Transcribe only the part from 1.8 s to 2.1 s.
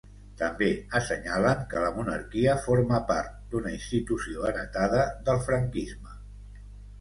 la